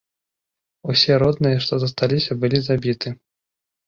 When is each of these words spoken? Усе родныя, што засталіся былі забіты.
Усе 0.93 1.17
родныя, 1.23 1.57
што 1.65 1.73
засталіся 1.83 2.37
былі 2.45 2.59
забіты. 2.69 3.13